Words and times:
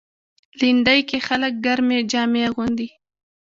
لېندۍ 0.59 0.99
کې 1.09 1.17
خلک 1.27 1.53
ګرمې 1.65 1.99
جامې 2.11 2.41
اغوندي. 2.49 2.87